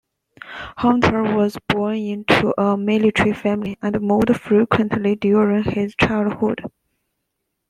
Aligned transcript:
Hunter 0.79 1.21
was 1.21 1.59
born 1.69 1.97
into 1.97 2.59
a 2.59 2.75
military 2.75 3.33
family 3.33 3.77
and 3.83 4.01
moved 4.01 4.35
frequently 4.35 5.15
during 5.15 5.63
his 5.63 5.93
childhood. 5.93 6.63